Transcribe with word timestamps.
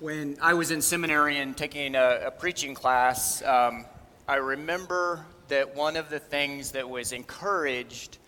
When 0.00 0.36
I 0.40 0.54
was 0.54 0.70
in 0.70 0.80
seminary 0.80 1.38
and 1.38 1.56
taking 1.56 1.96
a, 1.96 2.26
a 2.26 2.30
preaching 2.30 2.72
class, 2.72 3.42
um, 3.42 3.84
I 4.28 4.36
remember 4.36 5.26
that 5.48 5.74
one 5.74 5.96
of 5.96 6.08
the 6.08 6.20
things 6.20 6.70
that 6.70 6.88
was 6.88 7.10
encouraged 7.10 8.18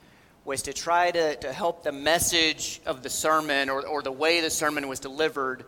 was 0.45 0.63
to 0.63 0.73
try 0.73 1.13
to, 1.13 1.37
to 1.37 1.53
help 1.53 1.85
the 1.85 1.93
message 1.93 2.81
of 2.87 3.05
the 3.05 3.09
sermon 3.09 3.71
or, 3.71 3.87
or 3.87 4.03
the 4.03 4.11
way 4.11 4.41
the 4.41 4.51
sermon 4.51 4.89
was 4.89 4.99
delivered 4.99 5.65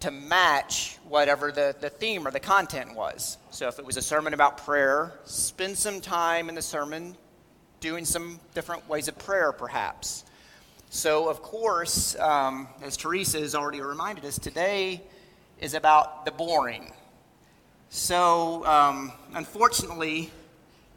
to 0.00 0.10
match 0.10 0.98
whatever 1.08 1.52
the, 1.52 1.72
the 1.80 1.88
theme 1.88 2.26
or 2.26 2.32
the 2.32 2.40
content 2.40 2.96
was. 2.96 3.38
So 3.52 3.68
if 3.68 3.78
it 3.78 3.84
was 3.84 3.96
a 3.96 4.02
sermon 4.02 4.34
about 4.34 4.64
prayer, 4.64 5.20
spend 5.22 5.78
some 5.78 6.00
time 6.00 6.48
in 6.48 6.56
the 6.56 6.62
sermon 6.62 7.16
doing 7.78 8.04
some 8.04 8.40
different 8.54 8.88
ways 8.88 9.06
of 9.06 9.16
prayer, 9.16 9.52
perhaps. 9.52 10.24
So, 10.90 11.28
of 11.28 11.42
course, 11.42 12.18
um, 12.18 12.66
as 12.82 12.96
Teresa 12.96 13.38
has 13.38 13.54
already 13.54 13.80
reminded 13.80 14.24
us, 14.24 14.36
today 14.36 15.00
is 15.60 15.74
about 15.74 16.24
the 16.24 16.30
boring. 16.30 16.92
So, 17.90 18.64
um, 18.66 19.12
unfortunately, 19.34 20.30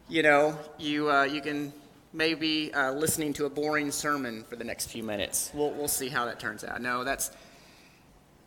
you 0.08 0.22
know, 0.22 0.58
you, 0.78 1.10
uh, 1.10 1.24
you 1.24 1.40
can 1.40 1.72
maybe 2.12 2.72
uh, 2.74 2.92
listening 2.92 3.32
to 3.34 3.46
a 3.46 3.50
boring 3.50 3.90
sermon 3.90 4.44
for 4.44 4.56
the 4.56 4.64
next 4.64 4.86
few 4.88 5.02
minutes. 5.02 5.50
We'll, 5.54 5.70
we'll 5.70 5.88
see 5.88 6.08
how 6.08 6.26
that 6.26 6.38
turns 6.38 6.64
out. 6.64 6.82
No, 6.82 7.04
that's, 7.04 7.30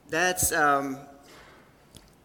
that's 0.10 0.52
um, 0.52 0.98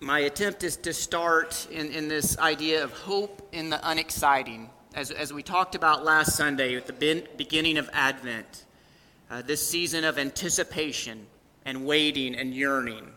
my 0.00 0.20
attempt 0.20 0.62
is 0.62 0.76
to 0.78 0.92
start 0.92 1.66
in, 1.70 1.90
in 1.90 2.08
this 2.08 2.38
idea 2.38 2.84
of 2.84 2.92
hope 2.92 3.48
in 3.52 3.70
the 3.70 3.80
unexciting. 3.88 4.70
As, 4.94 5.10
as 5.10 5.32
we 5.32 5.42
talked 5.42 5.74
about 5.74 6.04
last 6.04 6.36
Sunday 6.36 6.74
at 6.76 6.86
the 6.86 7.24
beginning 7.36 7.78
of 7.78 7.88
Advent, 7.92 8.64
uh, 9.30 9.42
this 9.42 9.66
season 9.66 10.04
of 10.04 10.18
anticipation 10.18 11.26
and 11.64 11.86
waiting 11.86 12.34
and 12.34 12.54
yearning. 12.54 13.08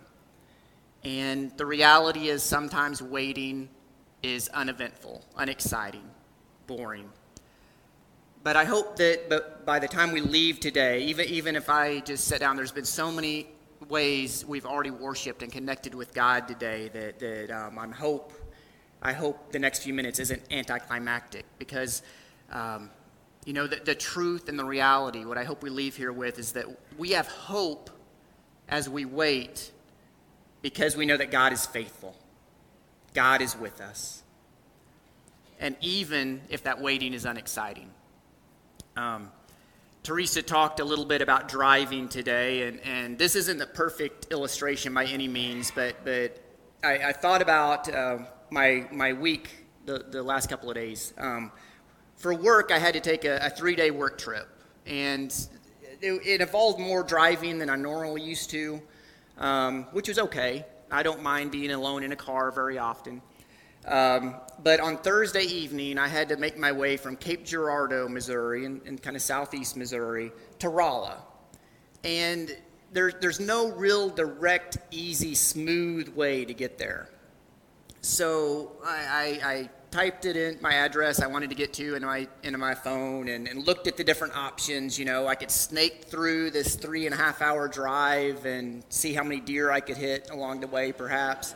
And 1.03 1.51
the 1.57 1.65
reality 1.65 2.29
is 2.29 2.43
sometimes 2.43 3.01
waiting 3.01 3.69
is 4.21 4.47
uneventful, 4.49 5.23
unexciting, 5.35 6.09
boring. 6.65 7.09
But 8.43 8.55
I 8.55 8.65
hope 8.65 8.95
that 8.97 9.65
by 9.65 9.79
the 9.79 9.87
time 9.87 10.11
we 10.11 10.21
leave 10.21 10.59
today, 10.59 11.03
even, 11.03 11.27
even 11.27 11.55
if 11.55 11.69
I 11.69 11.99
just 12.01 12.25
sit 12.25 12.39
down, 12.39 12.55
there's 12.55 12.71
been 12.71 12.85
so 12.85 13.11
many 13.11 13.47
ways 13.89 14.45
we've 14.45 14.65
already 14.65 14.91
worshiped 14.91 15.43
and 15.43 15.51
connected 15.51 15.93
with 15.93 16.13
God 16.13 16.47
today 16.47 16.89
that, 16.93 17.19
that 17.19 17.51
um, 17.51 17.77
I'm 17.77 17.91
hope, 17.91 18.33
I 19.01 19.11
hope 19.11 19.51
the 19.51 19.59
next 19.59 19.83
few 19.83 19.93
minutes 19.93 20.19
isn't 20.19 20.41
anticlimactic 20.51 21.45
because, 21.57 22.01
um, 22.51 22.89
you 23.45 23.51
know, 23.51 23.67
the, 23.67 23.77
the 23.77 23.95
truth 23.95 24.47
and 24.47 24.57
the 24.57 24.65
reality, 24.65 25.25
what 25.25 25.37
I 25.37 25.43
hope 25.43 25.63
we 25.63 25.69
leave 25.69 25.97
here 25.97 26.13
with 26.13 26.39
is 26.39 26.53
that 26.53 26.65
we 26.97 27.11
have 27.11 27.27
hope 27.27 27.89
as 28.69 28.89
we 28.89 29.03
wait 29.03 29.72
because 30.63 30.97
we 30.97 31.05
know 31.05 31.17
that 31.17 31.29
God 31.29 31.53
is 31.53 31.67
faithful. 31.67 32.15
God 33.13 33.43
is 33.43 33.55
with 33.55 33.79
us. 33.79 34.23
And 35.59 35.75
even 35.81 36.41
if 36.49 36.63
that 36.63 36.81
waiting 36.81 37.13
is 37.13 37.25
unexciting. 37.25 37.91
Um, 38.97 39.29
Teresa 40.01 40.41
talked 40.41 40.79
a 40.79 40.83
little 40.83 41.05
bit 41.05 41.21
about 41.21 41.47
driving 41.47 42.09
today, 42.09 42.67
and, 42.67 42.79
and 42.81 43.17
this 43.19 43.35
isn't 43.35 43.57
the 43.57 43.67
perfect 43.67 44.31
illustration 44.31 44.93
by 44.93 45.05
any 45.05 45.27
means, 45.27 45.71
but, 45.71 45.95
but 46.03 46.41
I, 46.83 46.97
I 46.97 47.13
thought 47.13 47.41
about 47.41 47.93
uh, 47.93 48.19
my, 48.49 48.87
my 48.91 49.13
week 49.13 49.49
the, 49.85 50.05
the 50.11 50.23
last 50.23 50.49
couple 50.49 50.69
of 50.69 50.75
days. 50.75 51.13
Um, 51.17 51.51
for 52.15 52.33
work, 52.33 52.71
I 52.71 52.79
had 52.79 52.93
to 52.93 52.99
take 52.99 53.25
a, 53.25 53.37
a 53.43 53.49
three 53.49 53.75
day 53.75 53.91
work 53.91 54.17
trip, 54.17 54.47
and 54.85 55.33
it, 56.01 56.11
it, 56.25 56.41
involved 56.41 56.79
more 56.79 57.03
driving 57.03 57.57
than 57.57 57.69
I 57.69 57.75
normally 57.75 58.21
used 58.21 58.49
to 58.51 58.81
um, 59.37 59.83
which 59.91 60.07
was 60.07 60.19
okay. 60.19 60.65
I 60.91 61.03
don't 61.03 61.23
mind 61.23 61.51
being 61.51 61.71
alone 61.71 62.03
in 62.03 62.11
a 62.11 62.15
car 62.15 62.51
very 62.51 62.77
often. 62.77 63.21
Um, 63.85 64.35
but 64.63 64.79
on 64.79 64.97
Thursday 64.97 65.43
evening, 65.43 65.97
I 65.97 66.07
had 66.07 66.29
to 66.29 66.37
make 66.37 66.57
my 66.57 66.71
way 66.71 66.97
from 66.97 67.17
Cape 67.17 67.45
Girardeau, 67.45 68.07
Missouri, 68.07 68.65
and, 68.65 68.81
in 68.85 68.97
kind 68.97 69.15
of 69.15 69.21
southeast 69.21 69.75
Missouri, 69.75 70.31
to 70.59 70.69
Rolla. 70.69 71.17
And 72.03 72.55
there, 72.93 73.11
there's 73.11 73.39
no 73.39 73.71
real 73.71 74.09
direct, 74.09 74.77
easy, 74.91 75.35
smooth 75.35 76.09
way 76.09 76.45
to 76.45 76.53
get 76.53 76.77
there. 76.77 77.09
So 78.03 78.73
I, 78.85 79.39
I, 79.41 79.49
I 79.49 79.69
typed 79.89 80.25
it 80.25 80.35
in 80.35 80.57
my 80.61 80.73
address 80.73 81.21
I 81.21 81.27
wanted 81.27 81.49
to 81.51 81.55
get 81.55 81.71
to 81.75 81.95
into 81.95 82.05
my 82.05 82.27
into 82.43 82.57
my 82.57 82.75
phone 82.75 83.29
and, 83.29 83.47
and 83.47 83.65
looked 83.65 83.87
at 83.87 83.95
the 83.95 84.03
different 84.03 84.35
options. 84.35 84.99
You 84.99 85.05
know, 85.05 85.25
I 85.25 85.35
could 85.35 85.49
snake 85.49 86.03
through 86.09 86.51
this 86.51 86.75
three 86.75 87.05
and 87.05 87.15
a 87.15 87.17
half 87.17 87.41
hour 87.41 87.69
drive 87.69 88.45
and 88.45 88.83
see 88.89 89.13
how 89.13 89.23
many 89.23 89.39
deer 89.39 89.71
I 89.71 89.79
could 89.79 89.95
hit 89.95 90.29
along 90.31 90.59
the 90.59 90.67
way, 90.67 90.91
perhaps. 90.91 91.55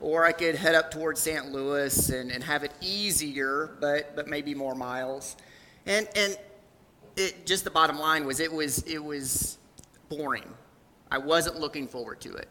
Or 0.00 0.24
I 0.24 0.32
could 0.32 0.54
head 0.54 0.74
up 0.74 0.90
towards 0.90 1.20
St. 1.20 1.52
Louis 1.52 2.08
and, 2.08 2.32
and 2.32 2.42
have 2.42 2.64
it 2.64 2.72
easier, 2.80 3.76
but 3.78 4.16
but 4.16 4.28
maybe 4.28 4.54
more 4.54 4.74
miles. 4.74 5.36
And 5.84 6.08
and 6.16 6.38
it 7.18 7.44
just 7.44 7.64
the 7.64 7.70
bottom 7.70 7.98
line 7.98 8.24
was 8.24 8.40
it 8.40 8.50
was 8.50 8.82
it 8.84 9.04
was 9.04 9.58
boring. 10.08 10.54
I 11.10 11.18
wasn't 11.18 11.60
looking 11.60 11.86
forward 11.86 12.22
to 12.22 12.32
it. 12.32 12.48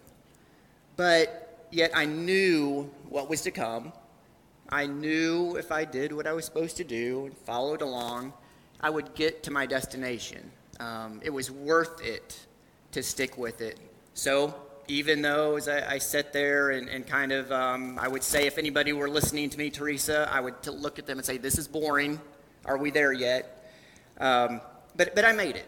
But 0.96 1.51
yet 1.72 1.92
I 1.96 2.06
knew 2.06 2.90
what 3.10 3.30
was 3.30 3.42
to 3.42 3.52
come 3.52 3.94
I 4.72 4.86
knew 4.86 5.58
if 5.58 5.70
I 5.70 5.84
did 5.84 6.14
what 6.14 6.26
I 6.26 6.32
was 6.32 6.46
supposed 6.46 6.78
to 6.78 6.86
do 6.86 7.26
and 7.26 7.38
followed 7.38 7.82
along, 7.82 8.32
I 8.80 8.90
would 8.90 9.14
get 9.16 9.44
to 9.44 9.52
my 9.52 9.66
destination. 9.66 10.50
Um, 10.80 11.20
it 11.22 11.30
was 11.30 11.52
worth 11.52 12.02
it 12.02 12.46
to 12.94 13.04
stick 13.04 13.38
with 13.38 13.60
it. 13.60 13.78
So, 14.14 14.56
even 14.88 15.22
though 15.22 15.58
as 15.58 15.68
I, 15.68 15.96
I 15.96 15.98
sat 15.98 16.32
there 16.32 16.72
and, 16.72 16.88
and 16.88 17.06
kind 17.06 17.34
of, 17.34 17.52
um, 17.52 18.00
I 18.00 18.08
would 18.08 18.24
say, 18.24 18.48
if 18.48 18.58
anybody 18.58 18.94
were 18.94 19.10
listening 19.10 19.50
to 19.50 19.58
me, 19.58 19.70
Teresa, 19.70 20.30
I 20.32 20.40
would 20.40 20.66
look 20.66 21.00
at 21.00 21.06
them 21.06 21.18
and 21.18 21.26
say, 21.26 21.38
This 21.38 21.58
is 21.58 21.68
boring. 21.68 22.20
Are 22.66 22.78
we 22.78 22.92
there 22.92 23.12
yet? 23.12 23.70
Um, 24.20 24.62
but, 24.96 25.16
but 25.16 25.26
I 25.26 25.34
made 25.34 25.58
it. 25.58 25.68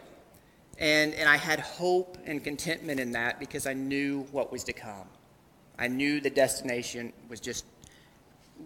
And, 0.79 1.13
and 1.13 1.27
I 1.27 1.35
had 1.35 1.59
hope 1.59 2.17
and 2.25 2.41
contentment 2.41 2.99
in 3.01 3.11
that 3.11 3.39
because 3.39 3.67
I 3.67 3.73
knew 3.73 4.21
what 4.31 4.51
was 4.51 4.63
to 4.65 4.73
come. 4.73 5.07
I 5.83 5.89
knew 5.89 6.21
the 6.21 6.29
destination 6.29 7.11
was 7.27 7.41
just 7.41 7.65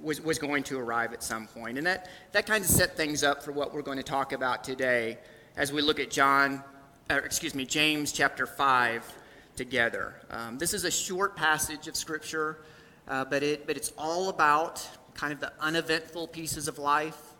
was, 0.04 0.22
was 0.22 0.38
going 0.38 0.62
to 0.66 0.78
arrive 0.78 1.14
at 1.14 1.24
some 1.24 1.48
point. 1.48 1.80
And 1.80 1.88
that, 1.88 2.10
that 2.32 2.46
kind 2.46 2.64
of 2.64 2.70
set 2.70 2.96
things 2.96 3.24
up 3.24 3.42
for 3.42 3.52
what 3.52 3.74
we're 3.74 3.82
going 3.82 3.98
to 3.98 4.04
talk 4.04 4.34
about 4.34 4.64
today 4.64 5.18
as 5.56 5.74
we 5.74 5.82
look 5.82 6.00
at 6.00 6.12
John, 6.12 6.64
or 7.10 7.18
excuse 7.18 7.56
me, 7.56 7.66
James 7.66 8.12
chapter 8.12 8.46
5 8.46 9.04
together. 9.56 10.14
Um, 10.30 10.60
this 10.60 10.76
is 10.76 10.84
a 10.84 10.92
short 10.92 11.36
passage 11.36 11.88
of 11.88 11.96
Scripture, 11.96 12.60
uh, 13.08 13.26
but, 13.26 13.42
it, 13.42 13.66
but 13.66 13.78
it's 13.78 13.94
all 13.98 14.30
about 14.30 14.88
kind 15.16 15.34
of 15.34 15.40
the 15.40 15.52
uneventful 15.60 16.28
pieces 16.28 16.68
of 16.68 16.78
life 16.78 17.34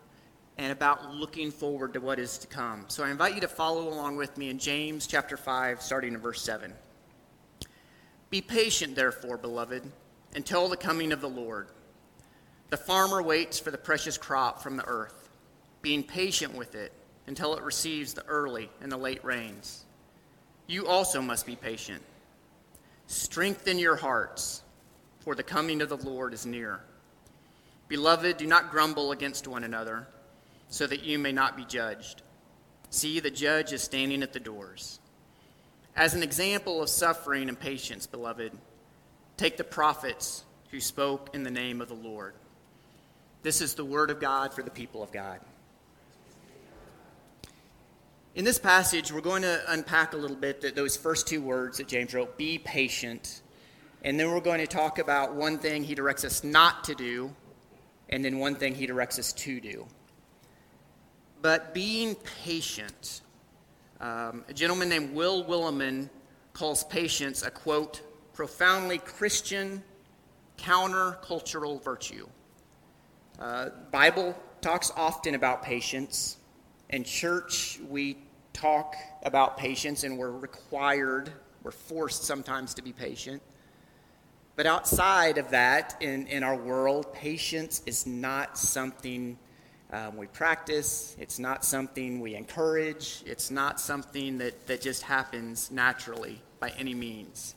and 0.56 0.72
about 0.72 1.14
looking 1.14 1.52
forward 1.52 1.94
to 1.94 2.00
what 2.00 2.18
is 2.18 2.36
to 2.38 2.48
come. 2.48 2.84
So 2.88 3.04
I 3.04 3.10
invite 3.12 3.36
you 3.36 3.40
to 3.42 3.48
follow 3.48 3.86
along 3.86 4.16
with 4.16 4.36
me 4.36 4.50
in 4.50 4.58
James 4.58 5.06
chapter 5.06 5.36
5, 5.36 5.80
starting 5.80 6.14
in 6.14 6.18
verse 6.18 6.42
7. 6.42 6.74
Be 8.30 8.40
patient, 8.40 8.94
therefore, 8.94 9.38
beloved, 9.38 9.82
until 10.34 10.68
the 10.68 10.76
coming 10.76 11.12
of 11.12 11.20
the 11.20 11.28
Lord. 11.28 11.68
The 12.70 12.76
farmer 12.76 13.22
waits 13.22 13.58
for 13.58 13.70
the 13.70 13.78
precious 13.78 14.18
crop 14.18 14.62
from 14.62 14.76
the 14.76 14.86
earth, 14.86 15.30
being 15.80 16.02
patient 16.02 16.54
with 16.54 16.74
it 16.74 16.92
until 17.26 17.54
it 17.54 17.62
receives 17.62 18.12
the 18.12 18.26
early 18.26 18.70
and 18.82 18.92
the 18.92 18.96
late 18.96 19.24
rains. 19.24 19.84
You 20.66 20.86
also 20.86 21.22
must 21.22 21.46
be 21.46 21.56
patient. 21.56 22.02
Strengthen 23.06 23.78
your 23.78 23.96
hearts, 23.96 24.62
for 25.20 25.34
the 25.34 25.42
coming 25.42 25.80
of 25.80 25.88
the 25.88 25.96
Lord 25.96 26.34
is 26.34 26.44
near. 26.44 26.80
Beloved, 27.88 28.36
do 28.36 28.46
not 28.46 28.70
grumble 28.70 29.12
against 29.12 29.48
one 29.48 29.64
another, 29.64 30.06
so 30.68 30.86
that 30.86 31.02
you 31.02 31.18
may 31.18 31.32
not 31.32 31.56
be 31.56 31.64
judged. 31.64 32.20
See, 32.90 33.20
the 33.20 33.30
judge 33.30 33.72
is 33.72 33.82
standing 33.82 34.22
at 34.22 34.34
the 34.34 34.40
doors. 34.40 34.98
As 35.98 36.14
an 36.14 36.22
example 36.22 36.80
of 36.80 36.88
suffering 36.88 37.48
and 37.48 37.58
patience, 37.58 38.06
beloved, 38.06 38.52
take 39.36 39.56
the 39.56 39.64
prophets 39.64 40.44
who 40.70 40.78
spoke 40.78 41.34
in 41.34 41.42
the 41.42 41.50
name 41.50 41.80
of 41.80 41.88
the 41.88 41.94
Lord. 41.94 42.34
This 43.42 43.60
is 43.60 43.74
the 43.74 43.84
word 43.84 44.12
of 44.12 44.20
God 44.20 44.54
for 44.54 44.62
the 44.62 44.70
people 44.70 45.02
of 45.02 45.10
God. 45.10 45.40
In 48.36 48.44
this 48.44 48.60
passage, 48.60 49.10
we're 49.10 49.20
going 49.20 49.42
to 49.42 49.60
unpack 49.66 50.12
a 50.12 50.16
little 50.16 50.36
bit 50.36 50.60
that 50.60 50.76
those 50.76 50.96
first 50.96 51.26
two 51.26 51.42
words 51.42 51.78
that 51.78 51.88
James 51.88 52.14
wrote 52.14 52.38
be 52.38 52.58
patient. 52.58 53.42
And 54.04 54.20
then 54.20 54.30
we're 54.30 54.38
going 54.38 54.60
to 54.60 54.68
talk 54.68 55.00
about 55.00 55.34
one 55.34 55.58
thing 55.58 55.82
he 55.82 55.96
directs 55.96 56.24
us 56.24 56.44
not 56.44 56.84
to 56.84 56.94
do, 56.94 57.34
and 58.08 58.24
then 58.24 58.38
one 58.38 58.54
thing 58.54 58.76
he 58.76 58.86
directs 58.86 59.18
us 59.18 59.32
to 59.32 59.60
do. 59.60 59.84
But 61.42 61.74
being 61.74 62.14
patient, 62.44 63.22
um, 64.00 64.44
a 64.48 64.52
gentleman 64.54 64.88
named 64.88 65.14
Will 65.14 65.44
Willimon 65.44 66.08
calls 66.52 66.84
patience 66.84 67.42
a 67.42 67.50
quote, 67.50 68.02
profoundly 68.32 68.98
Christian 68.98 69.82
countercultural 70.56 71.82
virtue. 71.82 72.28
Uh, 73.40 73.70
Bible 73.90 74.36
talks 74.60 74.92
often 74.96 75.34
about 75.34 75.62
patience. 75.62 76.36
In 76.90 77.04
church, 77.04 77.78
we 77.88 78.18
talk 78.52 78.96
about 79.22 79.56
patience 79.56 80.04
and 80.04 80.18
we're 80.18 80.30
required, 80.30 81.32
we're 81.62 81.70
forced 81.70 82.24
sometimes 82.24 82.74
to 82.74 82.82
be 82.82 82.92
patient. 82.92 83.42
but 84.56 84.66
outside 84.66 85.38
of 85.38 85.50
that, 85.50 85.96
in, 86.00 86.26
in 86.26 86.42
our 86.42 86.56
world, 86.56 87.12
patience 87.14 87.82
is 87.86 88.06
not 88.06 88.58
something 88.58 89.38
um, 89.90 90.16
we 90.16 90.26
practice, 90.26 91.16
it's 91.18 91.38
not 91.38 91.64
something 91.64 92.20
we 92.20 92.34
encourage, 92.34 93.22
it's 93.24 93.50
not 93.50 93.80
something 93.80 94.38
that, 94.38 94.66
that 94.66 94.82
just 94.82 95.02
happens 95.02 95.70
naturally 95.70 96.40
by 96.60 96.70
any 96.78 96.92
means. 96.92 97.54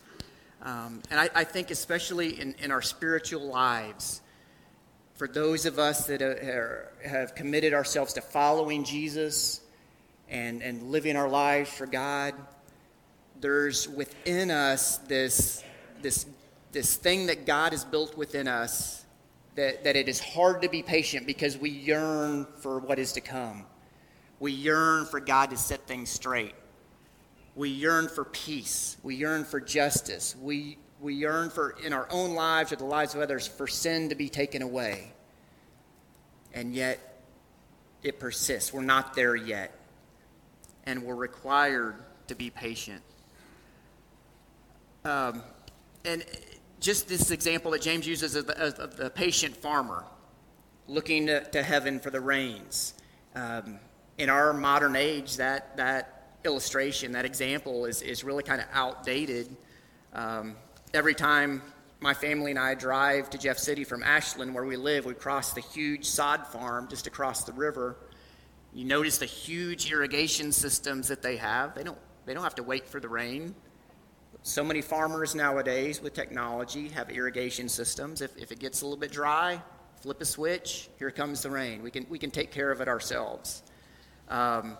Um, 0.62 1.02
and 1.10 1.20
I, 1.20 1.30
I, 1.36 1.44
think, 1.44 1.72
especially 1.72 2.40
in, 2.40 2.56
in 2.64 2.72
our 2.72 2.82
spiritual 2.82 3.42
lives, 3.42 4.22
for 5.16 5.28
those 5.28 5.66
of 5.66 5.78
us 5.78 6.08
that 6.08 6.22
are, 6.22 6.94
have 7.04 7.36
committed 7.36 7.74
ourselves 7.74 8.14
to 8.14 8.22
following 8.22 8.84
Jesus 8.84 9.62
and, 10.30 10.62
and 10.62 10.84
living 10.84 11.18
our 11.18 11.28
lives 11.28 11.70
for 11.70 11.86
God, 11.86 12.34
there's 13.42 13.90
within 13.90 14.52
us 14.52 15.00
this, 15.00 15.64
this, 16.02 16.28
this 16.72 16.96
thing 16.96 17.26
that 17.26 17.46
God 17.46 17.74
has 17.74 17.84
built 17.84 18.16
within 18.16 18.48
us 18.48 19.01
that, 19.56 19.84
that 19.84 19.96
it 19.96 20.08
is 20.08 20.20
hard 20.20 20.62
to 20.62 20.70
be 20.70 20.82
patient 20.82 21.28
because 21.28 21.58
we 21.58 21.70
yearn 21.70 22.48
for 22.60 22.80
what 22.80 23.00
is 23.00 23.14
to 23.14 23.22
come. 23.22 23.66
We 24.40 24.52
yearn 24.52 25.06
for 25.06 25.20
God 25.20 25.50
to 25.52 25.58
set 25.58 25.88
things 25.88 26.10
straight. 26.10 26.56
We 27.56 27.70
yearn 27.70 28.08
for 28.08 28.24
peace. 28.24 28.98
We 29.04 29.16
yearn 29.16 29.44
for 29.44 29.60
justice. 29.60 30.36
We, 30.42 30.78
we 31.00 31.16
yearn 31.16 31.50
for, 31.50 31.76
in 31.84 31.94
our 31.94 32.08
own 32.10 32.34
lives 32.34 32.72
or 32.72 32.78
the 32.78 32.86
lives 32.86 33.14
of 33.14 33.22
others, 33.22 33.46
for 33.46 33.68
sin 33.68 34.10
to 34.10 34.16
be 34.16 34.30
taken 34.30 34.62
away. 34.62 35.12
And 36.54 36.74
yet, 36.74 37.24
it 38.04 38.20
persists. 38.20 38.74
We're 38.74 38.82
not 38.82 39.14
there 39.14 39.36
yet. 39.36 39.78
And 40.86 41.04
we're 41.04 41.16
required 41.16 41.96
to 42.28 42.36
be 42.36 42.50
patient. 42.50 43.02
Um, 45.04 45.44
and 46.06 46.24
just 46.82 47.08
this 47.08 47.30
example 47.30 47.72
that 47.72 47.82
James 47.82 48.08
uses 48.08 48.36
of 48.36 48.48
the, 48.48 48.60
of 48.60 48.98
the 48.98 49.10
patient 49.12 49.56
farmer 49.56 50.04
looking 50.88 51.28
to, 51.28 51.44
to, 51.52 51.62
heaven 51.62 52.00
for 52.00 52.10
the 52.10 52.20
rains. 52.20 52.96
Um, 53.36 53.80
in 54.18 54.30
our 54.30 54.52
modern 54.52 54.96
age, 54.96 55.38
that, 55.38 55.78
that 55.78 56.38
illustration, 56.44 57.12
that 57.14 57.24
example 57.24 57.86
is, 57.86 58.02
is 58.02 58.24
really 58.24 58.44
kind 58.44 58.60
of 58.60 58.68
outdated. 58.74 59.56
Um, 60.14 60.56
every 60.94 61.14
time 61.14 61.62
my 62.02 62.16
family 62.16 62.50
and 62.50 62.60
I 62.60 62.74
drive 62.74 63.30
to 63.30 63.38
Jeff 63.38 63.60
City 63.60 63.84
from 63.84 64.02
Ashland, 64.02 64.54
where 64.54 64.66
we 64.66 64.76
live, 64.76 65.06
we 65.06 65.14
cross 65.14 65.54
the 65.54 65.62
huge 65.62 66.06
sod 66.06 66.48
farm 66.48 66.88
just 66.90 67.06
across 67.06 67.44
the 67.44 67.54
river. 67.54 67.96
You 68.74 68.86
notice 68.86 69.20
the 69.20 69.26
huge 69.28 69.92
irrigation 69.92 70.52
systems 70.52 71.08
that 71.10 71.22
they 71.22 71.38
have. 71.38 71.76
They 71.76 71.84
don't, 71.84 71.98
they 72.26 72.34
don't 72.34 72.44
have 72.44 72.56
to 72.56 72.64
wait 72.64 72.88
for 72.88 73.00
the 73.00 73.08
rain. 73.08 73.54
So 74.44 74.64
many 74.64 74.82
farmers 74.82 75.36
nowadays 75.36 76.02
with 76.02 76.16
technology 76.16 76.88
have 76.90 77.12
irrigation 77.12 77.70
systems. 77.70 78.22
If, 78.22 78.36
if 78.38 78.52
it 78.52 78.58
gets 78.58 78.82
a 78.82 78.86
little 78.86 79.00
bit 79.00 79.12
dry, 79.12 79.62
flip 80.02 80.20
a 80.20 80.26
switch, 80.26 80.90
here 80.98 81.12
comes 81.12 81.44
the 81.44 81.52
rain. 81.52 81.84
We 81.84 81.92
can, 81.92 82.08
we 82.10 82.18
can 82.18 82.32
take 82.32 82.50
care 82.50 82.72
of 82.72 82.82
it 82.82 82.88
ourselves. 82.88 83.62
Um, 84.30 84.78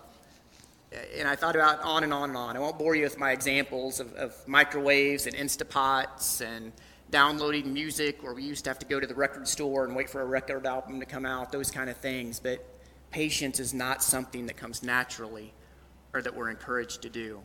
and 1.16 1.28
I 1.28 1.36
thought 1.36 1.54
about 1.54 1.80
on 1.82 2.02
and 2.02 2.12
on 2.12 2.30
and 2.30 2.36
on. 2.36 2.56
I 2.56 2.60
won't 2.60 2.76
bore 2.76 2.96
you 2.96 3.04
with 3.04 3.18
my 3.18 3.30
examples 3.30 4.00
of, 4.00 4.12
of 4.14 4.36
microwaves 4.48 5.26
and 5.26 5.36
Instapots 5.36 6.44
and 6.44 6.72
downloading 7.10 7.72
music 7.72 8.20
where 8.20 8.34
we 8.34 8.42
used 8.42 8.64
to 8.64 8.70
have 8.70 8.80
to 8.80 8.86
go 8.86 8.98
to 8.98 9.06
the 9.06 9.14
record 9.14 9.46
store 9.46 9.84
and 9.84 9.94
wait 9.94 10.10
for 10.10 10.22
a 10.22 10.26
record 10.26 10.66
album 10.66 10.98
to 10.98 11.06
come 11.06 11.24
out, 11.24 11.52
those 11.52 11.70
kind 11.70 11.88
of 11.88 11.96
things. 11.98 12.40
But 12.40 12.64
patience 13.12 13.60
is 13.60 13.72
not 13.72 14.02
something 14.02 14.46
that 14.46 14.56
comes 14.56 14.82
naturally 14.82 15.54
or 16.12 16.20
that 16.20 16.34
we're 16.34 16.50
encouraged 16.50 17.00
to 17.02 17.08
do. 17.08 17.40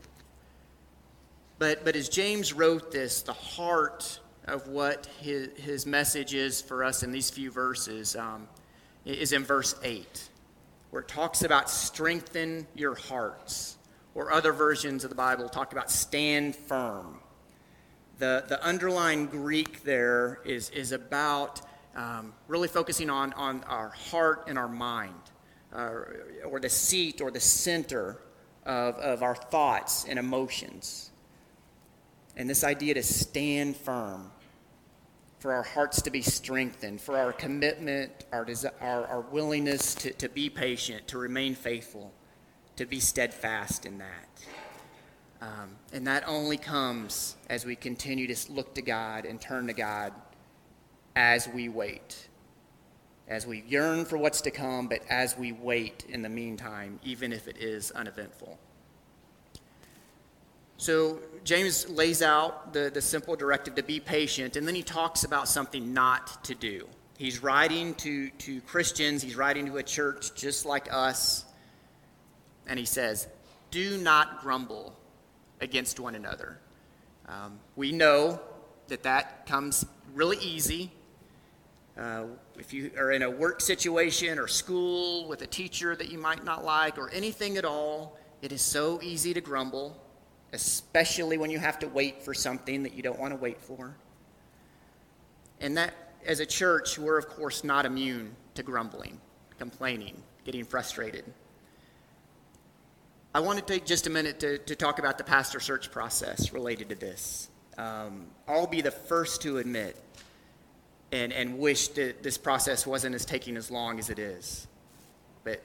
But, 1.59 1.83
but 1.83 1.95
as 1.95 2.09
James 2.09 2.54
wrote 2.54 2.92
this, 2.92 3.21
the 3.21 3.33
heart 3.33 4.19
of 4.45 4.68
what 4.68 5.07
his, 5.19 5.50
his 5.57 5.86
message 5.86 6.33
is 6.33 6.62
for 6.62 6.83
us 6.83 7.04
in 7.04 7.12
these 7.12 7.30
few 7.30 7.51
verses 7.51 8.15
um, 8.15 8.48
is 9.06 9.33
in 9.33 9.44
verse 9.44 9.75
8 9.83 10.30
where 10.89 11.01
it 11.01 11.07
talks 11.07 11.44
about 11.44 11.69
strengthen 11.69 12.65
your 12.75 12.95
hearts, 12.95 13.77
or 14.15 14.31
other 14.31 14.51
versions 14.51 15.04
of 15.04 15.09
the 15.09 15.15
Bible 15.15 15.48
talk 15.50 15.71
about 15.71 15.92
stand 15.92 16.56
firm. 16.56 17.19
The, 18.19 18.45
the 18.48 18.63
underlying 18.63 19.27
Greek 19.27 19.83
there 19.83 20.39
is, 20.44 20.69
is 20.71 20.92
about 20.92 21.62
um, 21.95 22.33
really 22.48 22.68
focusing 22.68 23.09
on, 23.09 23.33
on 23.33 23.63
our 23.65 23.89
heart 23.89 24.45
and 24.48 24.57
our 24.57 24.68
mind, 24.68 25.13
uh, 25.74 25.92
or 26.45 26.59
the 26.59 26.69
seat 26.69 27.21
or 27.21 27.30
the 27.30 27.39
center 27.39 28.21
of, 28.65 28.95
of 28.95 29.21
our 29.21 29.36
thoughts 29.36 30.06
and 30.07 30.18
emotions. 30.18 31.12
And 32.38 32.48
this 32.48 32.63
idea 32.63 32.94
to 32.94 33.04
stand 33.04 33.75
firm 33.75 34.31
for 35.39 35.54
our 35.54 35.63
hearts 35.63 36.01
to 36.04 36.12
be 36.12 36.22
strengthened, 36.22 37.01
for 37.01 37.18
our 37.18 37.34
commitment, 37.34 38.12
our, 38.31 38.48
our, 38.80 39.07
our 39.07 39.22
willingness 39.22 39.95
to, 39.95 40.13
to 40.13 40.30
be 40.30 40.50
patient, 40.50 41.07
to 41.07 41.18
remain 41.18 41.56
faithful, 41.56 42.13
to 42.75 42.86
be 42.86 43.00
steadfast 43.00 43.88
in 43.88 43.98
that. 43.98 44.45
Um, 45.42 45.75
and 45.94 46.06
that 46.07 46.28
only 46.28 46.57
comes 46.57 47.36
as 47.50 47.66
we 47.66 47.75
continue 47.75 48.34
to 48.34 48.51
look 48.51 48.74
to 48.75 48.81
God 48.81 49.25
and 49.25 49.42
turn 49.42 49.68
to 49.68 49.74
God 49.74 50.13
as 51.16 51.48
we 51.48 51.69
wait. 51.69 52.30
As 53.28 53.45
we 53.45 53.63
yearn 53.68 54.06
for 54.06 54.18
what's 54.18 54.42
to 54.42 54.51
come, 54.51 54.88
but 54.88 55.01
as 55.10 55.38
we 55.38 55.51
wait 55.51 56.06
in 56.07 56.22
the 56.22 56.30
meantime, 56.30 57.00
even 57.04 57.33
if 57.33 57.48
it 57.48 57.57
is 57.57 57.92
uneventful. 57.92 58.57
So 60.77 61.19
James 61.44 61.89
lays 61.89 62.21
out 62.21 62.71
the, 62.71 62.91
the 62.94 63.01
simple 63.01 63.35
directive 63.35 63.75
to 63.75 63.83
be 63.83 64.00
patient, 64.00 64.56
and 64.56 64.68
then 64.68 64.75
he 64.75 64.83
talks 64.83 65.24
about 65.24 65.47
something 65.47 65.94
not 65.94 66.44
to 66.45 66.53
do. 66.53 66.88
He's 67.18 67.41
writing 67.41 67.95
to, 67.95 68.29
to 68.29 68.62
Christians, 68.62 69.24
he's 69.24 69.35
writing 69.35 69.65
to 69.65 69.77
a 69.77 69.83
church 69.83 70.35
just 70.35 70.68
like 70.68 70.88
us, 70.94 71.45
and 72.68 72.77
he 72.77 72.85
says, 72.85 73.27
Do 73.71 73.97
not 73.97 74.41
grumble 74.41 74.95
against 75.62 76.00
one 76.00 76.13
another. 76.13 76.59
Um, 77.27 77.59
we 77.75 77.91
know 77.91 78.39
that 78.88 79.01
that 79.03 79.47
comes 79.47 79.83
really 80.13 80.38
easy. 80.38 80.91
Uh, 81.97 82.25
if 82.59 82.71
you 82.71 82.91
are 83.00 83.12
in 83.12 83.23
a 83.23 83.30
work 83.30 83.62
situation 83.62 84.38
or 84.38 84.47
school 84.47 85.27
with 85.27 85.41
a 85.41 85.47
teacher 85.47 85.95
that 85.95 86.12
you 86.12 86.19
might 86.19 86.44
not 86.44 86.63
like 86.63 87.00
or 87.00 87.09
anything 87.09 87.57
at 87.57 87.65
all, 87.65 88.15
it 88.44 88.51
is 88.51 88.62
so 88.62 89.01
easy 89.01 89.33
to 89.33 89.41
grumble 89.41 90.00
especially 90.53 91.38
when 91.38 91.49
you 91.49 91.59
have 91.59 91.79
to 91.79 91.88
wait 91.88 92.21
for 92.21 92.33
something 92.33 92.83
that 92.83 92.94
you 92.94 93.03
don't 93.03 93.19
want 93.19 93.33
to 93.33 93.38
wait 93.38 93.61
for. 93.61 93.95
And 95.59 95.77
that, 95.77 95.94
as 96.25 96.39
a 96.39 96.45
church, 96.45 96.97
we're 96.97 97.18
of 97.18 97.27
course 97.27 97.63
not 97.63 97.85
immune 97.85 98.35
to 98.56 98.63
grumbling, 98.63 99.19
complaining, 99.57 100.21
getting 100.45 100.63
frustrated. 100.63 101.25
I 103.33 103.39
want 103.39 103.59
to 103.59 103.66
take 103.66 103.85
just 103.85 104.07
a 104.07 104.09
minute 104.09 104.39
to, 104.39 104.57
to 104.57 104.75
talk 104.75 104.99
about 104.99 105.18
the 105.18 105.23
pastor 105.23 105.59
search 105.59 105.92
process 105.92 106.54
related 106.54 106.89
to 106.89 106.95
this. 106.95 107.49
Um, 107.77 108.27
I'll 108.47 108.68
be 108.68 108.81
the 108.81 108.92
first 108.92 109.42
to 109.44 109.59
admit 109.59 109.95
and, 111.11 111.31
and 111.31 111.59
wish 111.59 111.89
that 111.89 112.23
this 112.23 112.37
process 112.37 112.87
wasn't 112.87 113.16
as 113.16 113.25
taking 113.25 113.57
as 113.57 113.69
long 113.69 113.99
as 113.99 114.09
it 114.09 114.18
is. 114.18 114.68
But 115.44 115.61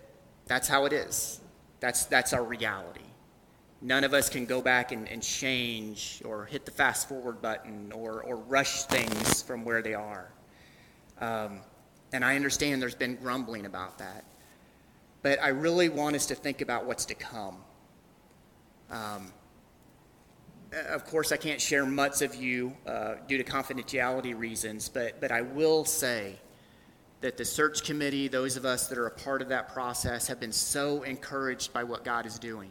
that's 0.47 0.69
how 0.69 0.85
it 0.85 0.93
is. 0.93 1.41
That's, 1.81 2.05
that's 2.05 2.33
our 2.33 2.45
reality. 2.45 3.01
None 3.85 4.05
of 4.05 4.15
us 4.15 4.29
can 4.29 4.47
go 4.47 4.63
back 4.63 4.93
and, 4.93 5.09
and 5.09 5.21
change 5.21 6.23
or 6.25 6.45
hit 6.45 6.65
the 6.65 6.71
fast 6.71 7.09
forward 7.09 7.43
button 7.43 7.91
or, 7.91 8.23
or 8.23 8.37
rush 8.37 8.85
things 8.85 9.43
from 9.43 9.65
where 9.65 9.83
they 9.83 9.95
are. 9.95 10.31
Um, 11.21 11.61
and 12.13 12.25
I 12.25 12.37
understand 12.37 12.81
there's 12.81 12.95
been 12.95 13.17
grumbling 13.17 13.67
about 13.67 13.99
that. 13.99 14.25
But 15.23 15.43
I 15.43 15.49
really 15.49 15.89
want 15.89 16.15
us 16.15 16.27
to 16.27 16.37
think 16.37 16.61
about 16.61 16.87
what's 16.87 17.05
to 17.07 17.15
come. 17.15 17.57
Um, 18.89 19.33
of 20.89 21.05
course, 21.05 21.33
I 21.33 21.37
can't 21.37 21.61
share 21.61 21.85
much 21.85 22.23
of 22.23 22.37
you 22.37 22.77
uh, 22.87 23.15
due 23.27 23.37
to 23.37 23.45
confidentiality 23.45 24.39
reasons, 24.39 24.89
but, 24.89 25.21
but 25.21 25.33
I 25.33 25.43
will 25.43 25.85
say 25.85 26.37
that 27.21 27.37
the 27.37 27.45
search 27.45 27.83
committee, 27.83 28.29
those 28.29 28.57
of 28.57 28.65
us 28.65 28.87
that 28.89 28.99
are 28.99 29.07
a 29.07 29.11
part 29.11 29.43
of 29.43 29.49
that 29.49 29.73
process, 29.73 30.29
have 30.29 30.39
been 30.39 30.53
so 30.53 31.03
encouraged 31.03 31.73
by 31.73 31.83
what 31.83 32.05
God 32.05 32.27
is 32.27 32.39
doing 32.39 32.71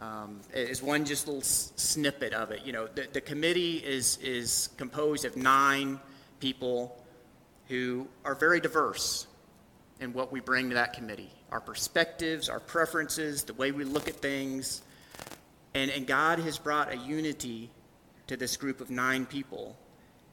um, 0.00 0.40
is 0.54 0.82
one 0.82 1.04
just 1.04 1.26
little 1.26 1.42
snippet 1.42 2.32
of 2.32 2.50
it. 2.50 2.62
You 2.64 2.72
know, 2.72 2.86
the, 2.86 3.06
the 3.12 3.20
committee 3.20 3.76
is, 3.76 4.16
is 4.18 4.70
composed 4.76 5.24
of 5.24 5.36
nine 5.36 6.00
people 6.40 7.04
who 7.68 8.08
are 8.24 8.34
very 8.34 8.60
diverse 8.60 9.26
in 10.00 10.12
what 10.12 10.32
we 10.32 10.40
bring 10.40 10.70
to 10.70 10.74
that 10.74 10.94
committee 10.94 11.30
our 11.50 11.60
perspectives, 11.60 12.48
our 12.48 12.60
preferences, 12.60 13.42
the 13.42 13.54
way 13.54 13.72
we 13.72 13.82
look 13.82 14.08
at 14.08 14.14
things. 14.14 14.82
And, 15.74 15.90
and 15.90 16.06
God 16.06 16.38
has 16.38 16.58
brought 16.58 16.92
a 16.92 16.96
unity 16.96 17.70
to 18.28 18.36
this 18.36 18.56
group 18.56 18.80
of 18.80 18.88
nine 18.88 19.26
people 19.26 19.76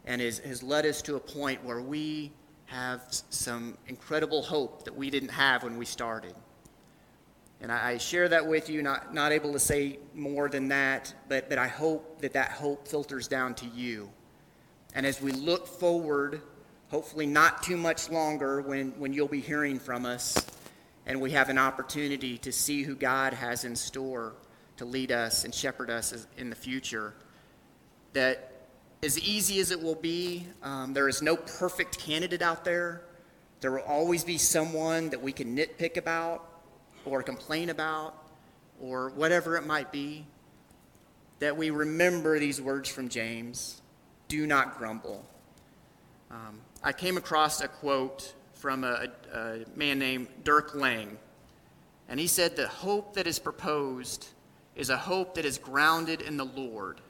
and 0.06 0.22
has, 0.22 0.38
has 0.40 0.62
led 0.62 0.86
us 0.86 1.02
to 1.02 1.16
a 1.16 1.20
point 1.20 1.64
where 1.64 1.82
we 1.82 2.32
have 2.66 3.02
some 3.10 3.78
incredible 3.88 4.44
hope 4.44 4.84
that 4.86 4.96
we 4.96 5.10
didn't 5.10 5.30
have 5.30 5.64
when 5.64 5.78
we 5.78 5.86
started. 5.86 6.36
And 7.62 7.72
I, 7.72 7.92
I 7.92 7.98
share 7.98 8.30
that 8.30 8.46
with 8.46 8.70
you, 8.70 8.84
not, 8.84 9.14
not 9.14 9.32
able 9.32 9.52
to 9.54 9.60
say 9.60 10.00
more 10.14 10.50
than 10.50 10.68
that, 10.68 11.14
but, 11.28 11.50
but 11.50 11.58
I 11.58 11.68
hope 11.68 12.22
that 12.22 12.34
that 12.34 12.52
hope 12.52 12.88
filters 12.88 13.28
down 13.28 13.56
to 13.56 13.66
you 13.68 14.10
And 14.94 15.06
as 15.06 15.22
we 15.22 15.32
look 15.32 15.68
forward, 15.68 16.42
hopefully 16.90 17.26
not 17.26 17.62
too 17.64 17.78
much 17.78 18.10
longer 18.10 18.62
when, 18.62 18.92
when 18.98 19.14
you'll 19.14 19.28
be 19.28 19.42
hearing 19.42 19.80
from 19.80 20.06
us 20.06 20.46
and 21.06 21.22
we 21.22 21.32
have 21.32 21.50
an 21.50 21.58
opportunity 21.58 22.38
to 22.40 22.52
see 22.52 22.84
who 22.84 22.96
God 22.96 23.34
has 23.34 23.64
in 23.64 23.76
store 23.76 24.34
to 24.78 24.86
lead 24.86 25.12
us 25.12 25.46
and 25.46 25.54
shepherd 25.54 25.90
us 25.90 26.28
in 26.38 26.50
the 26.50 26.56
future, 26.56 27.14
that 28.14 28.54
as 29.04 29.20
easy 29.20 29.60
as 29.60 29.72
it 29.72 29.82
will 29.82 29.96
be, 29.96 30.48
um, 30.64 30.94
there 30.94 31.08
is 31.08 31.22
no 31.22 31.36
perfect 31.36 32.00
candidate 32.00 32.42
out 32.42 32.66
there. 32.66 33.04
There 33.62 33.72
will 33.72 33.82
always 33.82 34.24
be 34.24 34.38
someone 34.38 35.10
that 35.10 35.22
we 35.22 35.32
can 35.32 35.56
nitpick 35.56 35.98
about 35.98 36.57
or 37.08 37.24
complain 37.24 37.70
about 37.70 38.16
or 38.82 39.10
whatever 39.10 39.58
it 39.58 39.66
might 39.66 39.92
be. 39.92 40.26
That 41.40 41.56
we 41.56 41.70
remember 41.70 42.40
these 42.40 42.60
words 42.60 42.90
from 42.90 43.10
James 43.10 43.82
do 44.28 44.48
not 44.48 44.78
grumble. 44.78 45.24
Um, 46.32 46.60
I 46.84 46.92
came 46.92 47.18
across 47.18 47.62
a 47.62 47.68
quote 47.68 48.34
from 48.54 48.84
a, 48.84 49.08
a 49.34 49.60
man 49.76 50.00
named 50.00 50.28
Dirk 50.44 50.76
Lang, 50.76 51.18
and 52.10 52.20
he 52.20 52.28
said, 52.28 52.56
The 52.56 52.68
hope 52.68 53.14
that 53.14 53.28
is 53.28 53.40
proposed 53.40 54.28
is 54.76 54.90
a 54.90 54.98
hope 54.98 55.36
that 55.36 55.46
is 55.46 55.58
grounded 55.58 56.22
in 56.22 56.38
the 56.38 56.46
Lord 56.46 57.02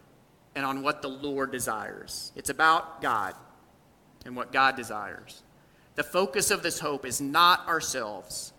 and 0.56 0.66
on 0.66 0.82
what 0.82 1.02
the 1.02 1.10
Lord 1.10 1.52
desires. 1.52 2.32
It's 2.36 2.50
about 2.50 3.02
God 3.02 3.36
and 4.26 4.36
what 4.36 4.52
God 4.52 4.76
desires. 4.76 5.44
The 5.96 6.04
focus 6.04 6.52
of 6.52 6.64
this 6.64 6.80
hope 6.80 7.06
is 7.06 7.20
not 7.20 7.68
ourselves, 7.68 8.54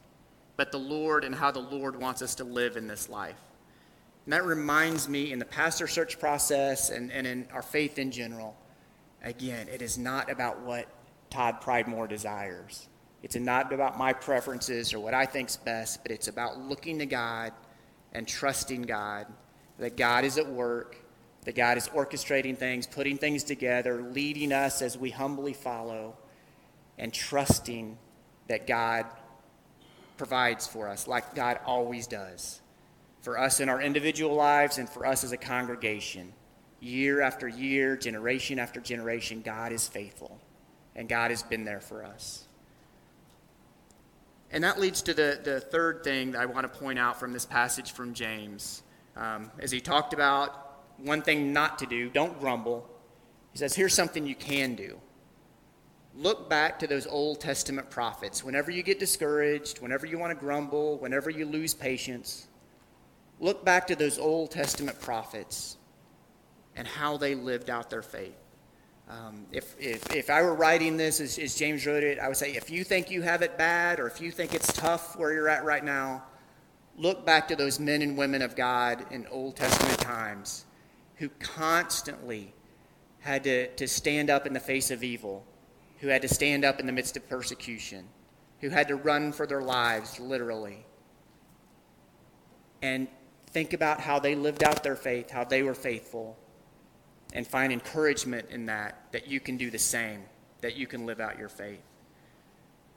but 0.58 0.72
the 0.72 0.78
Lord 0.78 1.24
and 1.24 1.34
how 1.34 1.52
the 1.52 1.60
Lord 1.60 1.98
wants 1.98 2.20
us 2.20 2.34
to 2.34 2.44
live 2.44 2.76
in 2.76 2.88
this 2.88 3.08
life. 3.08 3.40
And 4.24 4.32
that 4.32 4.44
reminds 4.44 5.08
me 5.08 5.32
in 5.32 5.38
the 5.38 5.44
pastor 5.44 5.86
search 5.86 6.18
process 6.18 6.90
and, 6.90 7.12
and 7.12 7.26
in 7.26 7.48
our 7.54 7.62
faith 7.62 7.96
in 7.96 8.10
general, 8.10 8.56
again, 9.22 9.68
it 9.68 9.80
is 9.80 9.96
not 9.96 10.30
about 10.30 10.60
what 10.60 10.86
Todd 11.30 11.62
Pridemore 11.62 12.08
desires. 12.08 12.88
It's 13.22 13.36
not 13.36 13.72
about 13.72 13.96
my 13.96 14.12
preferences 14.12 14.92
or 14.92 14.98
what 14.98 15.14
I 15.14 15.26
think's 15.26 15.56
best, 15.56 16.02
but 16.02 16.10
it's 16.10 16.26
about 16.26 16.58
looking 16.58 16.98
to 16.98 17.06
God 17.06 17.52
and 18.12 18.26
trusting 18.26 18.82
God 18.82 19.26
that 19.78 19.96
God 19.96 20.24
is 20.24 20.38
at 20.38 20.46
work, 20.48 20.96
that 21.44 21.54
God 21.54 21.78
is 21.78 21.88
orchestrating 21.88 22.58
things, 22.58 22.84
putting 22.84 23.16
things 23.16 23.44
together, 23.44 24.02
leading 24.02 24.52
us 24.52 24.82
as 24.82 24.98
we 24.98 25.10
humbly 25.10 25.52
follow, 25.52 26.16
and 26.98 27.14
trusting 27.14 27.96
that 28.48 28.66
God 28.66 29.06
provides 30.18 30.66
for 30.66 30.88
us 30.88 31.08
like 31.08 31.34
God 31.34 31.60
always 31.64 32.06
does. 32.06 32.60
For 33.22 33.38
us 33.38 33.60
in 33.60 33.68
our 33.68 33.80
individual 33.80 34.34
lives 34.34 34.78
and 34.78 34.88
for 34.88 35.06
us 35.06 35.24
as 35.24 35.32
a 35.32 35.36
congregation. 35.36 36.32
Year 36.80 37.20
after 37.22 37.48
year, 37.48 37.96
generation 37.96 38.58
after 38.58 38.80
generation, 38.80 39.40
God 39.42 39.72
is 39.72 39.88
faithful. 39.88 40.38
And 40.94 41.08
God 41.08 41.30
has 41.30 41.42
been 41.42 41.64
there 41.64 41.80
for 41.80 42.04
us. 42.04 42.44
And 44.50 44.64
that 44.64 44.80
leads 44.80 45.02
to 45.02 45.14
the, 45.14 45.40
the 45.42 45.60
third 45.60 46.02
thing 46.04 46.32
that 46.32 46.40
I 46.40 46.46
want 46.46 46.72
to 46.72 46.78
point 46.78 46.98
out 46.98 47.20
from 47.20 47.32
this 47.32 47.44
passage 47.44 47.92
from 47.92 48.14
James. 48.14 48.82
Um, 49.16 49.50
as 49.58 49.70
he 49.70 49.80
talked 49.80 50.14
about 50.14 50.82
one 50.98 51.22
thing 51.22 51.52
not 51.52 51.78
to 51.80 51.86
do, 51.86 52.08
don't 52.08 52.38
grumble. 52.40 52.88
He 53.52 53.58
says, 53.58 53.74
here's 53.74 53.94
something 53.94 54.26
you 54.26 54.34
can 54.34 54.74
do. 54.74 54.98
Look 56.16 56.48
back 56.48 56.78
to 56.80 56.86
those 56.86 57.06
Old 57.06 57.40
Testament 57.40 57.90
prophets. 57.90 58.42
Whenever 58.42 58.70
you 58.70 58.82
get 58.82 58.98
discouraged, 58.98 59.80
whenever 59.80 60.06
you 60.06 60.18
want 60.18 60.30
to 60.30 60.34
grumble, 60.34 60.98
whenever 60.98 61.30
you 61.30 61.46
lose 61.46 61.74
patience, 61.74 62.48
look 63.40 63.64
back 63.64 63.86
to 63.88 63.96
those 63.96 64.18
Old 64.18 64.50
Testament 64.50 65.00
prophets 65.00 65.76
and 66.76 66.86
how 66.86 67.16
they 67.16 67.34
lived 67.34 67.70
out 67.70 67.90
their 67.90 68.02
faith. 68.02 68.36
Um, 69.08 69.46
if, 69.52 69.74
if, 69.80 70.14
if 70.14 70.28
I 70.28 70.42
were 70.42 70.54
writing 70.54 70.96
this 70.96 71.20
as, 71.20 71.38
as 71.38 71.54
James 71.54 71.86
wrote 71.86 72.02
it, 72.02 72.18
I 72.18 72.28
would 72.28 72.36
say 72.36 72.52
if 72.52 72.68
you 72.68 72.84
think 72.84 73.10
you 73.10 73.22
have 73.22 73.40
it 73.42 73.56
bad 73.56 74.00
or 74.00 74.06
if 74.06 74.20
you 74.20 74.30
think 74.30 74.54
it's 74.54 74.72
tough 74.72 75.16
where 75.16 75.32
you're 75.32 75.48
at 75.48 75.64
right 75.64 75.84
now, 75.84 76.24
look 76.96 77.24
back 77.24 77.48
to 77.48 77.56
those 77.56 77.80
men 77.80 78.02
and 78.02 78.18
women 78.18 78.42
of 78.42 78.54
God 78.54 79.06
in 79.10 79.26
Old 79.28 79.56
Testament 79.56 79.98
times 79.98 80.66
who 81.16 81.28
constantly 81.40 82.52
had 83.20 83.44
to, 83.44 83.68
to 83.76 83.88
stand 83.88 84.30
up 84.30 84.46
in 84.46 84.52
the 84.52 84.60
face 84.60 84.90
of 84.90 85.02
evil, 85.02 85.44
who 86.00 86.08
had 86.08 86.22
to 86.22 86.28
stand 86.28 86.64
up 86.64 86.80
in 86.80 86.86
the 86.86 86.92
midst 86.92 87.16
of 87.16 87.28
persecution, 87.28 88.06
who 88.60 88.68
had 88.68 88.88
to 88.88 88.96
run 88.96 89.32
for 89.32 89.46
their 89.46 89.62
lives, 89.62 90.18
literally. 90.20 90.84
And 92.82 93.08
think 93.50 93.72
about 93.72 94.00
how 94.00 94.18
they 94.18 94.34
lived 94.34 94.62
out 94.62 94.82
their 94.82 94.96
faith, 94.96 95.30
how 95.30 95.44
they 95.44 95.62
were 95.62 95.74
faithful 95.74 96.36
and 97.32 97.46
find 97.46 97.72
encouragement 97.72 98.48
in 98.50 98.66
that, 98.66 99.02
that 99.12 99.28
you 99.28 99.40
can 99.40 99.56
do 99.56 99.70
the 99.70 99.78
same, 99.78 100.22
that 100.60 100.76
you 100.76 100.86
can 100.86 101.04
live 101.06 101.20
out 101.20 101.38
your 101.38 101.48
faith. 101.48 101.82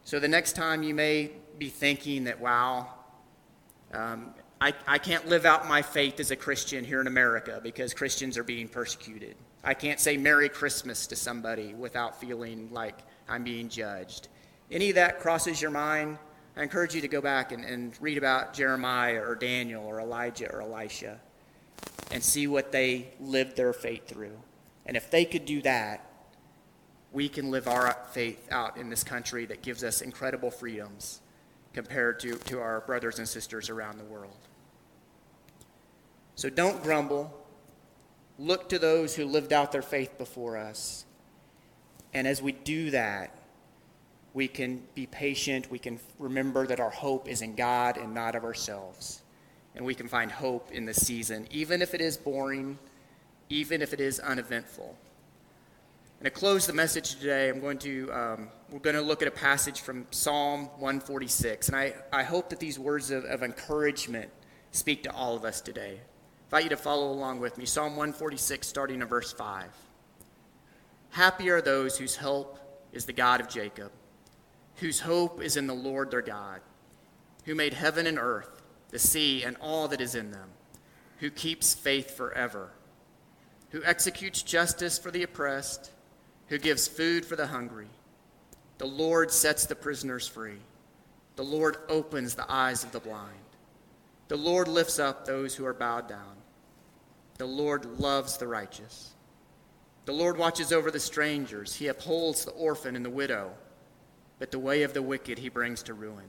So 0.04 0.20
the 0.20 0.28
next 0.28 0.54
time 0.54 0.84
you 0.84 0.94
may 0.94 1.32
be 1.58 1.70
thinking 1.70 2.24
that, 2.26 2.40
wow, 2.40 2.94
um, 3.94 4.34
I, 4.62 4.76
I 4.88 5.00
can't 5.00 5.28
live 5.28 5.46
out 5.46 5.68
my 5.68 5.82
faith 5.82 6.20
as 6.20 6.30
a 6.30 6.36
Christian 6.36 6.86
here 6.86 7.02
in 7.02 7.08
America 7.08 7.60
because 7.64 7.96
Christians 7.96 8.38
are 8.38 8.44
being 8.44 8.68
persecuted. 8.68 9.36
I 9.64 9.74
can't 9.74 10.00
say 10.00 10.18
Merry 10.18 10.50
Christmas 10.50 11.08
to 11.08 11.16
somebody 11.16 11.74
without 11.74 12.22
feeling 12.22 12.70
like 12.72 13.00
I'm 13.28 13.44
being 13.44 13.70
judged. 13.70 14.28
Any 14.70 14.90
of 14.90 14.96
that 14.96 15.20
crosses 15.20 15.60
your 15.60 15.72
mind, 15.72 16.20
I 16.56 16.62
encourage 16.62 16.94
you 16.94 17.02
to 17.02 17.08
go 17.08 17.22
back 17.22 17.52
and, 17.52 17.66
and 17.66 18.00
read 18.00 18.20
about 18.20 18.54
Jeremiah 18.54 19.24
or 19.24 19.34
Daniel 19.34 19.84
or 19.84 20.00
Elijah 20.00 20.52
or 20.52 20.62
Elisha 20.62 21.20
and 22.12 22.22
see 22.22 22.46
what 22.46 22.72
they 22.72 23.08
lived 23.20 23.56
their 23.56 23.74
faith 23.74 24.08
through. 24.08 24.38
And 24.86 24.96
if 24.96 25.10
they 25.10 25.26
could 25.26 25.46
do 25.46 25.64
that, 25.64 26.06
we 27.12 27.30
can 27.30 27.50
live 27.50 27.68
our 27.68 27.98
faith 28.12 28.48
out 28.52 28.78
in 28.78 28.92
this 28.92 29.04
country 29.04 29.46
that 29.48 29.64
gives 29.64 29.84
us 29.84 30.02
incredible 30.02 30.52
freedoms 30.52 31.22
compared 31.74 32.20
to, 32.20 32.36
to 32.36 32.60
our 32.60 32.82
brothers 32.82 33.18
and 33.18 33.28
sisters 33.28 33.68
around 33.70 33.98
the 33.98 34.04
world. 34.04 34.38
So 36.36 36.50
don't 36.50 36.82
grumble. 36.84 37.34
Look 38.40 38.70
to 38.70 38.80
those 38.80 39.16
who 39.16 39.26
lived 39.26 39.54
out 39.54 39.72
their 39.72 39.82
faith 39.82 40.18
before 40.18 40.58
us. 40.58 41.06
And 42.14 42.28
as 42.28 42.42
we 42.42 42.52
do 42.52 42.92
that, 42.92 43.36
we 44.34 44.48
can 44.48 44.84
be 44.96 45.06
patient. 45.06 45.70
We 45.70 45.80
can 45.80 46.00
remember 46.18 46.66
that 46.68 46.80
our 46.80 46.90
hope 46.90 47.28
is 47.28 47.42
in 47.42 47.56
God 47.56 47.98
and 47.98 48.14
not 48.14 48.36
of 48.36 48.44
ourselves 48.44 49.22
and 49.76 49.86
we 49.86 49.96
can 49.96 50.08
find 50.08 50.32
hope 50.32 50.72
in 50.72 50.86
this 50.86 51.06
season, 51.06 51.48
even 51.52 51.82
if 51.82 51.94
it 51.94 52.02
is 52.02 52.18
boring, 52.18 52.78
even 53.50 53.82
if 53.82 53.94
it 53.94 54.00
is 54.00 54.20
uneventful. 54.20 54.96
And 56.20 56.26
to 56.26 56.32
close 56.32 56.68
the 56.68 56.74
message 56.74 57.16
today, 57.16 57.50
I'm 57.50 57.60
going 57.60 57.80
to 57.80 58.12
um, 58.12 58.50
we're 58.70 58.80
going 58.80 58.96
to 58.96 59.02
look 59.02 59.22
at 59.22 59.28
a 59.28 59.32
passage 59.32 59.82
from 59.82 60.06
Psalm 60.12 60.66
146, 60.78 61.70
and 61.70 61.76
I, 61.76 61.96
I 62.14 62.24
hope 62.24 62.50
that 62.50 62.60
these 62.60 62.78
words 62.78 63.12
of, 63.12 63.26
of 63.26 63.44
encouragement 63.44 64.30
speak 64.72 65.04
to 65.04 65.12
all 65.12 65.36
of 65.36 65.46
us 65.46 65.62
today. 65.62 66.00
Invite 66.52 66.66
you 66.66 66.70
to 66.72 66.76
follow 66.76 67.14
along 67.14 67.40
with 67.40 67.58
me. 67.58 67.64
Psalm 67.64 67.96
146, 67.96 68.68
starting 68.68 69.02
in 69.02 69.08
verse 69.08 69.32
5. 69.32 69.68
Happy 71.12 71.50
are 71.50 71.62
those 71.62 71.98
whose 71.98 72.18
help 72.18 72.60
is 72.92 73.06
the 73.06 73.14
God 73.14 73.40
of 73.40 73.48
Jacob, 73.48 73.90
whose 74.76 75.00
hope 75.00 75.42
is 75.42 75.56
in 75.56 75.66
the 75.66 75.74
Lord 75.74 76.12
their 76.12 76.22
God, 76.22 76.60
who 77.46 77.56
made 77.56 77.74
heaven 77.74 78.06
and 78.06 78.20
earth 78.20 78.62
the 78.90 79.00
sea, 79.00 79.46
and 79.46 79.56
all 79.62 79.88
that 79.88 80.02
is 80.02 80.14
in 80.14 80.32
them, 80.32 80.50
who 81.20 81.30
keeps 81.30 81.74
faith 81.74 82.18
forever, 82.18 82.72
who 83.70 83.82
executes 83.86 84.44
justice 84.44 85.00
for 85.00 85.10
the 85.10 85.24
oppressed, 85.24 85.90
who 86.48 86.58
gives 86.58 86.86
food 86.86 87.26
for 87.26 87.38
the 87.38 87.48
hungry. 87.48 87.88
The 88.78 88.88
Lord 88.88 89.32
sets 89.32 89.66
the 89.66 89.76
prisoners 89.76 90.28
free. 90.28 90.60
The 91.38 91.46
Lord 91.46 91.78
opens 91.88 92.36
the 92.36 92.52
eyes 92.52 92.84
of 92.84 92.92
the 92.92 93.00
blind. 93.00 93.40
The 94.28 94.36
Lord 94.36 94.68
lifts 94.68 95.00
up 95.00 95.26
those 95.26 95.56
who 95.56 95.66
are 95.66 95.74
bowed 95.74 96.10
down. 96.10 96.41
The 97.42 97.48
Lord 97.48 98.00
loves 98.00 98.38
the 98.38 98.46
righteous. 98.46 99.16
The 100.06 100.12
Lord 100.12 100.38
watches 100.38 100.72
over 100.72 100.92
the 100.92 101.00
strangers. 101.00 101.74
He 101.74 101.88
upholds 101.88 102.46
the 102.46 102.52
orphan 102.52 102.96
and 102.96 103.04
the 103.04 103.10
widow, 103.10 103.54
but 104.38 104.52
the 104.52 104.60
way 104.60 104.84
of 104.84 104.94
the 104.94 105.02
wicked 105.02 105.40
he 105.40 105.50
brings 105.50 105.82
to 105.82 105.96
ruin. 105.96 106.26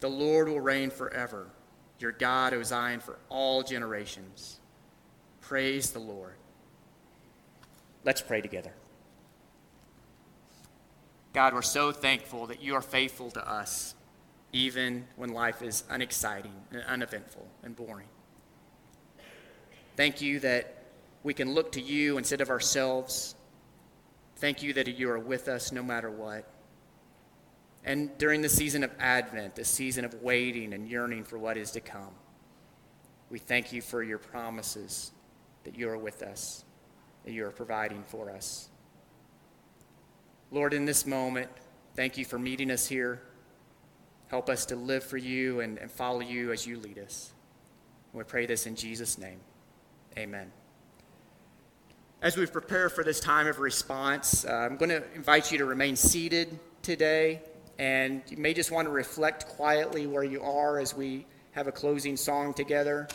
The 0.00 0.08
Lord 0.08 0.48
will 0.48 0.62
reign 0.62 0.88
forever. 0.88 1.50
Your 1.98 2.12
God, 2.12 2.54
O 2.54 2.62
Zion, 2.62 3.00
for 3.00 3.18
all 3.28 3.62
generations. 3.62 4.60
Praise 5.42 5.90
the 5.90 5.98
Lord. 5.98 6.36
Let's 8.02 8.22
pray 8.22 8.40
together. 8.40 8.72
God, 11.34 11.52
we're 11.52 11.60
so 11.60 11.92
thankful 11.92 12.46
that 12.46 12.62
you 12.62 12.74
are 12.76 12.80
faithful 12.80 13.30
to 13.32 13.46
us, 13.46 13.94
even 14.54 15.06
when 15.16 15.34
life 15.34 15.60
is 15.60 15.84
unexciting 15.90 16.54
and 16.70 16.82
uneventful 16.84 17.46
and 17.62 17.76
boring. 17.76 18.08
Thank 19.98 20.20
you 20.20 20.38
that 20.38 20.84
we 21.24 21.34
can 21.34 21.54
look 21.54 21.72
to 21.72 21.80
you 21.80 22.18
instead 22.18 22.40
of 22.40 22.50
ourselves. 22.50 23.34
Thank 24.36 24.62
you 24.62 24.72
that 24.74 24.86
you 24.86 25.10
are 25.10 25.18
with 25.18 25.48
us 25.48 25.72
no 25.72 25.82
matter 25.82 26.08
what. 26.08 26.48
And 27.84 28.16
during 28.16 28.40
the 28.40 28.48
season 28.48 28.84
of 28.84 28.92
Advent, 29.00 29.56
the 29.56 29.64
season 29.64 30.04
of 30.04 30.14
waiting 30.22 30.72
and 30.72 30.88
yearning 30.88 31.24
for 31.24 31.36
what 31.36 31.56
is 31.56 31.72
to 31.72 31.80
come, 31.80 32.12
we 33.28 33.40
thank 33.40 33.72
you 33.72 33.82
for 33.82 34.00
your 34.00 34.18
promises 34.18 35.10
that 35.64 35.76
you 35.76 35.88
are 35.88 35.98
with 35.98 36.22
us, 36.22 36.64
that 37.24 37.32
you 37.32 37.44
are 37.44 37.50
providing 37.50 38.04
for 38.04 38.30
us. 38.30 38.68
Lord, 40.52 40.74
in 40.74 40.84
this 40.84 41.06
moment, 41.06 41.50
thank 41.96 42.16
you 42.16 42.24
for 42.24 42.38
meeting 42.38 42.70
us 42.70 42.86
here. 42.86 43.20
Help 44.28 44.48
us 44.48 44.64
to 44.66 44.76
live 44.76 45.02
for 45.02 45.16
you 45.16 45.58
and, 45.58 45.76
and 45.76 45.90
follow 45.90 46.20
you 46.20 46.52
as 46.52 46.68
you 46.68 46.78
lead 46.78 47.00
us. 47.00 47.32
We 48.12 48.22
pray 48.22 48.46
this 48.46 48.64
in 48.64 48.76
Jesus' 48.76 49.18
name. 49.18 49.40
Amen. 50.18 50.50
As 52.22 52.36
we 52.36 52.44
prepare 52.46 52.88
for 52.88 53.04
this 53.04 53.20
time 53.20 53.46
of 53.46 53.60
response, 53.60 54.44
uh, 54.44 54.50
I'm 54.52 54.76
going 54.76 54.88
to 54.88 55.04
invite 55.14 55.52
you 55.52 55.58
to 55.58 55.64
remain 55.64 55.94
seated 55.94 56.58
today, 56.82 57.40
and 57.78 58.22
you 58.26 58.36
may 58.36 58.52
just 58.52 58.72
want 58.72 58.86
to 58.86 58.90
reflect 58.90 59.46
quietly 59.46 60.08
where 60.08 60.24
you 60.24 60.42
are 60.42 60.80
as 60.80 60.92
we 60.92 61.24
have 61.52 61.68
a 61.68 61.72
closing 61.72 62.16
song 62.16 62.52
together. 62.52 63.06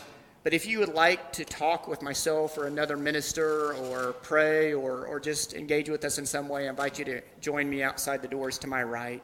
But 0.44 0.54
if 0.54 0.66
you 0.66 0.78
would 0.78 0.94
like 0.94 1.30
to 1.32 1.44
talk 1.44 1.88
with 1.88 2.00
myself 2.00 2.56
or 2.56 2.68
another 2.68 2.96
minister 2.96 3.74
or 3.74 4.14
pray 4.22 4.72
or, 4.72 5.04
or 5.04 5.20
just 5.20 5.52
engage 5.52 5.90
with 5.90 6.06
us 6.06 6.16
in 6.16 6.24
some 6.24 6.48
way, 6.48 6.66
I 6.66 6.70
invite 6.70 6.98
you 6.98 7.04
to 7.04 7.20
join 7.38 7.68
me 7.68 7.82
outside 7.82 8.22
the 8.22 8.28
doors 8.28 8.56
to 8.60 8.66
my 8.66 8.82
right. 8.82 9.22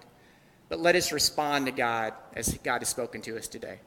But 0.68 0.80
let 0.80 0.96
us 0.96 1.12
respond 1.12 1.64
to 1.64 1.72
God 1.72 2.12
as 2.34 2.58
God 2.62 2.82
has 2.82 2.90
spoken 2.90 3.22
to 3.22 3.38
us 3.38 3.48
today. 3.48 3.80